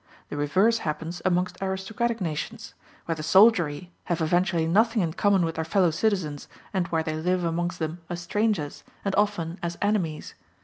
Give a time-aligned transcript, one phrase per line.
[0.29, 2.73] The reverse happens amongst aristocratic nations,
[3.05, 7.17] where the soldiery have eventually nothing in common with their fellow citizens, and where they
[7.17, 10.33] live amongst them as strangers, and often as enemies.